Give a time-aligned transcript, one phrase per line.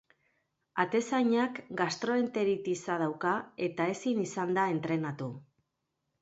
[0.83, 3.35] Atezainak gastroenteritisa dauka
[3.69, 5.29] ete ezin izan da entrenatu.